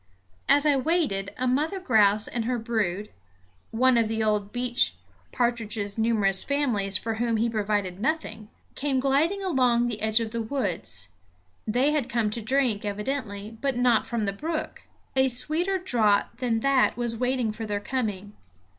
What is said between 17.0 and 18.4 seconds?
waiting for their coming.